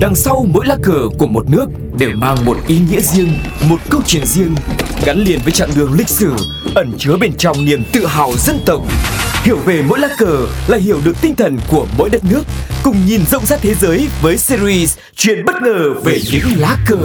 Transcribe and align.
Đằng 0.00 0.14
sau 0.14 0.46
mỗi 0.52 0.66
lá 0.66 0.76
cờ 0.82 1.08
của 1.18 1.26
một 1.26 1.50
nước 1.50 1.66
đều 1.98 2.10
mang 2.14 2.44
một 2.44 2.56
ý 2.66 2.78
nghĩa 2.90 3.00
riêng, 3.00 3.32
một 3.68 3.76
câu 3.90 4.00
chuyện 4.06 4.26
riêng, 4.26 4.54
gắn 5.06 5.18
liền 5.18 5.40
với 5.44 5.52
chặng 5.52 5.70
đường 5.76 5.92
lịch 5.92 6.08
sử, 6.08 6.32
ẩn 6.74 6.92
chứa 6.98 7.16
bên 7.20 7.32
trong 7.38 7.64
niềm 7.64 7.82
tự 7.92 8.06
hào 8.06 8.32
dân 8.36 8.58
tộc. 8.66 8.82
Hiểu 9.42 9.56
về 9.56 9.82
mỗi 9.88 9.98
lá 9.98 10.08
cờ 10.18 10.46
là 10.68 10.78
hiểu 10.78 11.00
được 11.04 11.16
tinh 11.20 11.34
thần 11.34 11.58
của 11.70 11.86
mỗi 11.98 12.10
đất 12.10 12.24
nước, 12.30 12.42
cùng 12.82 12.96
nhìn 13.06 13.20
rộng 13.30 13.46
rãi 13.46 13.58
thế 13.62 13.74
giới 13.74 14.08
với 14.22 14.36
series 14.36 14.98
Chuyện 15.16 15.44
bất 15.44 15.54
ngờ 15.62 15.94
về 16.04 16.18
những 16.32 16.44
lá 16.56 16.76
cờ. 16.86 16.98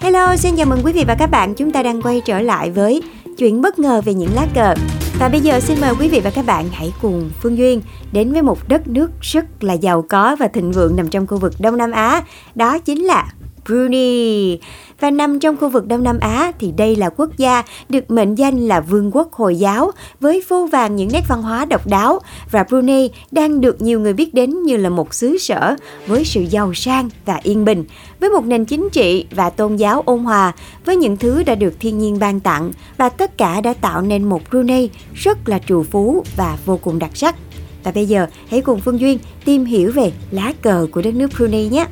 Hello, 0.00 0.36
xin 0.36 0.56
chào 0.56 0.66
mừng 0.66 0.80
quý 0.84 0.92
vị 0.92 1.04
và 1.06 1.14
các 1.18 1.30
bạn. 1.30 1.54
Chúng 1.54 1.72
ta 1.72 1.82
đang 1.82 2.02
quay 2.02 2.20
trở 2.24 2.40
lại 2.40 2.70
với 2.70 3.02
chuyện 3.38 3.60
bất 3.60 3.78
ngờ 3.78 4.00
về 4.04 4.14
những 4.14 4.34
lá 4.34 4.46
cờ. 4.54 4.74
Và 5.18 5.28
bây 5.28 5.40
giờ 5.40 5.60
xin 5.60 5.80
mời 5.80 5.94
quý 6.00 6.08
vị 6.08 6.20
và 6.24 6.30
các 6.30 6.46
bạn 6.46 6.68
hãy 6.72 6.92
cùng 7.02 7.30
Phương 7.40 7.58
Duyên 7.58 7.82
đến 8.12 8.32
với 8.32 8.42
một 8.42 8.68
đất 8.68 8.88
nước 8.88 9.10
rất 9.20 9.64
là 9.64 9.72
giàu 9.72 10.04
có 10.08 10.36
và 10.36 10.48
thịnh 10.48 10.72
vượng 10.72 10.96
nằm 10.96 11.08
trong 11.08 11.26
khu 11.26 11.38
vực 11.38 11.52
Đông 11.58 11.76
Nam 11.76 11.90
Á. 11.90 12.22
Đó 12.54 12.78
chính 12.78 13.04
là 13.04 13.32
Brunei. 13.66 14.58
Và 15.00 15.10
nằm 15.10 15.40
trong 15.40 15.56
khu 15.56 15.68
vực 15.68 15.86
Đông 15.86 16.02
Nam 16.02 16.18
Á 16.20 16.52
thì 16.58 16.72
đây 16.76 16.96
là 16.96 17.10
quốc 17.10 17.30
gia 17.36 17.62
được 17.88 18.10
mệnh 18.10 18.34
danh 18.34 18.58
là 18.58 18.80
vương 18.80 19.10
quốc 19.16 19.32
Hồi 19.32 19.56
giáo 19.56 19.90
với 20.20 20.42
vô 20.48 20.68
vàng 20.72 20.96
những 20.96 21.08
nét 21.12 21.24
văn 21.28 21.42
hóa 21.42 21.64
độc 21.64 21.86
đáo 21.86 22.18
và 22.50 22.64
Brunei 22.64 23.10
đang 23.30 23.60
được 23.60 23.82
nhiều 23.82 24.00
người 24.00 24.12
biết 24.12 24.34
đến 24.34 24.62
như 24.62 24.76
là 24.76 24.88
một 24.88 25.14
xứ 25.14 25.38
sở 25.38 25.76
với 26.06 26.24
sự 26.24 26.42
giàu 26.50 26.74
sang 26.74 27.10
và 27.24 27.40
yên 27.42 27.64
bình, 27.64 27.84
với 28.20 28.30
một 28.30 28.44
nền 28.44 28.64
chính 28.64 28.88
trị 28.92 29.26
và 29.30 29.50
tôn 29.50 29.76
giáo 29.76 30.02
ôn 30.06 30.18
hòa, 30.18 30.52
với 30.84 30.96
những 30.96 31.16
thứ 31.16 31.42
đã 31.42 31.54
được 31.54 31.74
thiên 31.80 31.98
nhiên 31.98 32.18
ban 32.18 32.40
tặng 32.40 32.72
và 32.96 33.08
tất 33.08 33.38
cả 33.38 33.60
đã 33.60 33.72
tạo 33.72 34.02
nên 34.02 34.24
một 34.24 34.40
Brunei 34.50 34.90
rất 35.14 35.48
là 35.48 35.58
trù 35.58 35.82
phú 35.82 36.24
và 36.36 36.58
vô 36.64 36.76
cùng 36.82 36.98
đặc 36.98 37.10
sắc. 37.14 37.36
Và 37.84 37.92
bây 37.92 38.06
giờ 38.06 38.26
hãy 38.50 38.60
cùng 38.60 38.80
Phương 38.80 39.00
Duyên 39.00 39.18
tìm 39.44 39.64
hiểu 39.64 39.92
về 39.92 40.12
lá 40.30 40.52
cờ 40.62 40.86
của 40.92 41.02
đất 41.02 41.14
nước 41.14 41.30
Brunei 41.36 41.68
nhé. 41.68 41.86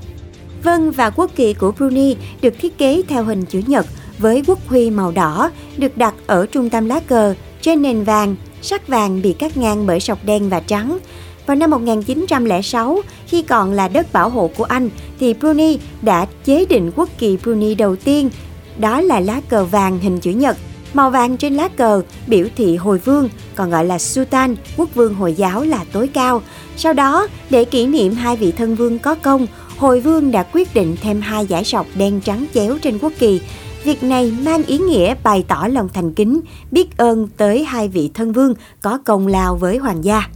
Vân 0.65 0.91
và 0.91 1.11
quốc 1.11 1.31
kỳ 1.37 1.55
của 1.55 1.73
Brunei 1.73 2.17
được 2.43 2.55
thiết 2.59 2.79
kế 2.79 3.03
theo 3.09 3.25
hình 3.25 3.45
chữ 3.45 3.63
nhật 3.67 3.87
với 4.19 4.43
quốc 4.47 4.59
huy 4.67 4.91
màu 4.91 5.13
đỏ 5.13 5.51
được 5.77 5.97
đặt 5.97 6.15
ở 6.27 6.47
trung 6.47 6.71
tâm 6.71 6.87
lá 6.87 7.01
cờ 7.01 7.35
trên 7.61 7.83
nền 7.83 8.05
vàng, 8.05 8.37
sắc 8.63 8.89
vàng 8.89 9.23
bị 9.23 9.33
cắt 9.33 9.57
ngang 9.57 9.87
bởi 9.87 10.01
sọc 10.01 10.25
đen 10.25 10.49
và 10.49 10.61
trắng. 10.61 10.99
Vào 11.47 11.57
năm 11.57 11.71
1906, 11.71 13.01
khi 13.27 13.43
còn 13.43 13.73
là 13.73 13.89
đất 13.89 14.13
bảo 14.13 14.29
hộ 14.29 14.51
của 14.57 14.65
Anh, 14.65 14.91
thì 15.21 15.35
Brunei 15.35 15.79
đã 16.03 16.27
chế 16.45 16.65
định 16.65 16.91
quốc 16.97 17.09
kỳ 17.19 17.37
Brunei 17.43 17.75
đầu 17.75 17.97
tiên, 17.97 18.31
đó 18.79 19.01
là 19.01 19.21
lá 19.21 19.41
cờ 19.49 19.65
vàng 19.65 19.99
hình 19.99 20.21
chữ 20.21 20.31
nhật. 20.31 20.57
Màu 20.95 21.11
vàng 21.11 21.37
trên 21.37 21.55
lá 21.55 21.69
cờ 21.69 22.03
biểu 22.27 22.47
thị 22.57 22.77
hồi 22.77 22.99
vương, 22.99 23.29
còn 23.55 23.71
gọi 23.71 23.85
là 23.85 23.99
Sultan, 23.99 24.57
quốc 24.77 24.95
vương 24.95 25.15
Hồi 25.15 25.35
giáo 25.35 25.65
là 25.65 25.85
tối 25.93 26.09
cao. 26.09 26.43
Sau 26.77 26.93
đó, 26.93 27.29
để 27.51 27.65
kỷ 27.65 27.87
niệm 27.87 28.15
hai 28.15 28.37
vị 28.37 28.53
thân 28.53 28.75
vương 28.75 28.99
có 28.99 29.15
công, 29.15 29.47
Hồi 29.79 30.01
vương 30.01 30.31
đã 30.31 30.43
quyết 30.53 30.75
định 30.75 30.97
thêm 31.03 31.21
hai 31.21 31.47
giải 31.47 31.65
sọc 31.65 31.87
đen 31.95 32.21
trắng 32.21 32.47
chéo 32.55 32.79
trên 32.83 32.99
quốc 32.99 33.13
kỳ. 33.19 33.41
Việc 33.85 34.03
này 34.03 34.33
mang 34.45 34.63
ý 34.65 34.79
nghĩa 34.79 35.15
bày 35.25 35.45
tỏ 35.49 35.69
lòng 35.71 35.89
thành 35.95 36.15
kính, 36.15 36.41
biết 36.71 36.97
ơn 36.97 37.29
tới 37.37 37.65
hai 37.65 37.89
vị 37.89 38.11
thân 38.15 38.33
vương 38.33 38.55
có 38.83 38.99
công 39.05 39.27
lao 39.27 39.57
với 39.57 39.77
hoàng 39.77 40.05
gia. 40.05 40.29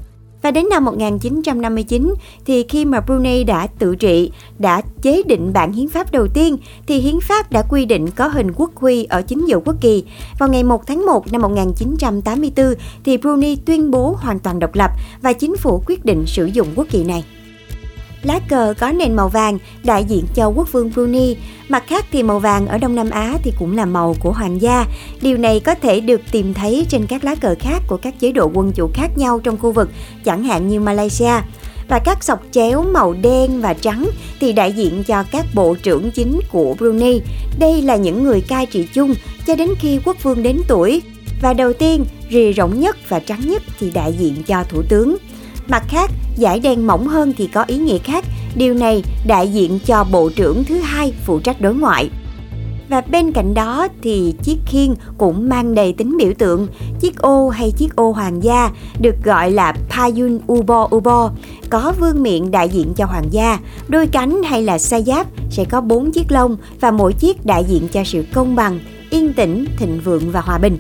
Và 0.42 0.50
đến 0.50 0.68
năm 0.70 0.84
1959 0.84 2.14
thì 2.46 2.64
khi 2.68 2.84
mà 2.84 3.00
Brunei 3.00 3.44
đã 3.44 3.66
tự 3.66 3.96
trị, 3.96 4.30
đã 4.58 4.82
chế 5.02 5.22
định 5.22 5.52
bản 5.52 5.72
hiến 5.72 5.88
pháp 5.88 6.12
đầu 6.12 6.28
tiên 6.28 6.56
thì 6.86 6.98
hiến 6.98 7.20
pháp 7.20 7.52
đã 7.52 7.62
quy 7.62 7.84
định 7.84 8.10
có 8.10 8.28
hình 8.28 8.52
quốc 8.56 8.70
huy 8.76 9.04
ở 9.04 9.22
chính 9.22 9.48
giữa 9.48 9.60
quốc 9.64 9.76
kỳ. 9.80 10.04
Vào 10.38 10.48
ngày 10.48 10.64
1 10.64 10.86
tháng 10.86 11.06
1 11.06 11.32
năm 11.32 11.42
1984 11.42 12.74
thì 13.04 13.16
Brunei 13.16 13.56
tuyên 13.56 13.90
bố 13.90 14.16
hoàn 14.20 14.38
toàn 14.38 14.58
độc 14.58 14.74
lập 14.74 14.90
và 15.22 15.32
chính 15.32 15.56
phủ 15.56 15.82
quyết 15.86 16.04
định 16.04 16.26
sử 16.26 16.46
dụng 16.46 16.68
quốc 16.76 16.86
kỳ 16.90 17.04
này. 17.04 17.24
Lá 18.22 18.40
cờ 18.48 18.74
có 18.78 18.92
nền 18.92 19.16
màu 19.16 19.28
vàng 19.28 19.58
đại 19.84 20.04
diện 20.04 20.24
cho 20.34 20.48
quốc 20.48 20.72
vương 20.72 20.90
Brunei, 20.90 21.36
mặt 21.68 21.84
khác 21.86 22.06
thì 22.12 22.22
màu 22.22 22.38
vàng 22.38 22.66
ở 22.66 22.78
Đông 22.78 22.94
Nam 22.94 23.10
Á 23.10 23.38
thì 23.42 23.52
cũng 23.58 23.76
là 23.76 23.84
màu 23.84 24.16
của 24.20 24.32
hoàng 24.32 24.62
gia. 24.62 24.86
Điều 25.20 25.36
này 25.36 25.60
có 25.60 25.74
thể 25.74 26.00
được 26.00 26.20
tìm 26.32 26.54
thấy 26.54 26.86
trên 26.88 27.06
các 27.06 27.24
lá 27.24 27.34
cờ 27.34 27.54
khác 27.60 27.82
của 27.86 27.96
các 27.96 28.20
chế 28.20 28.32
độ 28.32 28.50
quân 28.54 28.72
chủ 28.72 28.90
khác 28.94 29.10
nhau 29.16 29.38
trong 29.38 29.56
khu 29.58 29.72
vực, 29.72 29.90
chẳng 30.24 30.44
hạn 30.44 30.68
như 30.68 30.80
Malaysia. 30.80 31.32
Và 31.88 31.98
các 31.98 32.24
sọc 32.24 32.42
chéo 32.50 32.82
màu 32.82 33.14
đen 33.22 33.60
và 33.60 33.74
trắng 33.74 34.10
thì 34.40 34.52
đại 34.52 34.72
diện 34.72 35.04
cho 35.04 35.22
các 35.22 35.46
bộ 35.54 35.74
trưởng 35.82 36.10
chính 36.10 36.40
của 36.52 36.74
Brunei. 36.78 37.20
Đây 37.58 37.82
là 37.82 37.96
những 37.96 38.24
người 38.24 38.40
cai 38.40 38.66
trị 38.66 38.88
chung 38.94 39.14
cho 39.46 39.56
đến 39.56 39.68
khi 39.78 40.00
quốc 40.04 40.16
vương 40.22 40.42
đến 40.42 40.60
tuổi. 40.68 41.02
Và 41.42 41.52
đầu 41.52 41.72
tiên, 41.72 42.04
rìa 42.30 42.52
rộng 42.52 42.80
nhất 42.80 42.96
và 43.08 43.20
trắng 43.20 43.40
nhất 43.40 43.62
thì 43.80 43.90
đại 43.90 44.12
diện 44.18 44.34
cho 44.46 44.64
thủ 44.68 44.82
tướng. 44.88 45.16
Mặt 45.68 45.82
khác, 45.88 46.10
giải 46.38 46.60
đen 46.60 46.86
mỏng 46.86 47.06
hơn 47.06 47.32
thì 47.36 47.46
có 47.46 47.64
ý 47.66 47.78
nghĩa 47.78 47.98
khác. 47.98 48.24
Điều 48.56 48.74
này 48.74 49.02
đại 49.26 49.48
diện 49.48 49.78
cho 49.86 50.04
bộ 50.04 50.30
trưởng 50.36 50.64
thứ 50.64 50.78
hai 50.78 51.12
phụ 51.24 51.40
trách 51.40 51.60
đối 51.60 51.74
ngoại. 51.74 52.10
Và 52.88 53.00
bên 53.00 53.32
cạnh 53.32 53.54
đó 53.54 53.88
thì 54.02 54.34
chiếc 54.42 54.58
khiên 54.66 54.94
cũng 55.18 55.48
mang 55.48 55.74
đầy 55.74 55.92
tính 55.92 56.16
biểu 56.18 56.32
tượng. 56.38 56.68
Chiếc 57.00 57.18
ô 57.18 57.48
hay 57.48 57.70
chiếc 57.70 57.96
ô 57.96 58.12
hoàng 58.12 58.42
gia 58.42 58.70
được 59.00 59.14
gọi 59.24 59.50
là 59.50 59.74
Payun 59.88 60.38
Ubo 60.52 60.88
Ubo, 60.94 61.30
có 61.70 61.92
vương 62.00 62.22
miện 62.22 62.50
đại 62.50 62.68
diện 62.68 62.92
cho 62.96 63.04
hoàng 63.04 63.28
gia. 63.30 63.58
Đôi 63.88 64.06
cánh 64.06 64.42
hay 64.42 64.62
là 64.62 64.78
sa 64.78 65.00
giáp 65.00 65.26
sẽ 65.50 65.64
có 65.64 65.80
bốn 65.80 66.12
chiếc 66.12 66.32
lông 66.32 66.56
và 66.80 66.90
mỗi 66.90 67.12
chiếc 67.12 67.46
đại 67.46 67.64
diện 67.68 67.88
cho 67.88 68.04
sự 68.04 68.24
công 68.34 68.56
bằng, 68.56 68.80
yên 69.10 69.32
tĩnh, 69.32 69.64
thịnh 69.78 70.00
vượng 70.04 70.30
và 70.30 70.40
hòa 70.40 70.58
bình. 70.58 70.78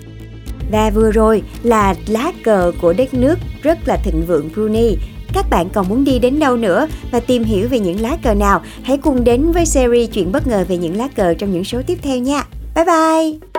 Và 0.72 0.90
vừa 0.90 1.10
rồi 1.10 1.42
là 1.62 1.94
lá 2.06 2.32
cờ 2.44 2.72
của 2.80 2.92
đất 2.92 3.14
nước 3.14 3.38
rất 3.62 3.78
là 3.88 3.96
thịnh 3.96 4.26
vượng 4.26 4.48
Brunei. 4.54 4.96
Các 5.34 5.50
bạn 5.50 5.68
còn 5.72 5.88
muốn 5.88 6.04
đi 6.04 6.18
đến 6.18 6.38
đâu 6.38 6.56
nữa 6.56 6.86
và 7.10 7.20
tìm 7.20 7.44
hiểu 7.44 7.68
về 7.68 7.78
những 7.78 8.00
lá 8.00 8.16
cờ 8.22 8.34
nào? 8.34 8.62
Hãy 8.82 8.98
cùng 8.98 9.24
đến 9.24 9.52
với 9.52 9.66
series 9.66 10.10
chuyện 10.10 10.32
bất 10.32 10.46
ngờ 10.46 10.64
về 10.68 10.76
những 10.76 10.96
lá 10.96 11.08
cờ 11.08 11.34
trong 11.34 11.52
những 11.52 11.64
số 11.64 11.82
tiếp 11.86 11.98
theo 12.02 12.18
nha. 12.18 12.44
Bye 12.74 12.84
bye! 12.84 13.57